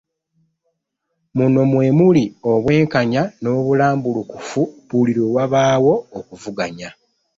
[1.37, 6.89] Muno mwe muli obwenkanya n'obulambulukufu buli lwe wabaawo okuvuganya.